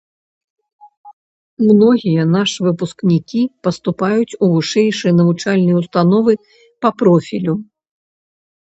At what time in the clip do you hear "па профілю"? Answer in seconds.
6.85-7.53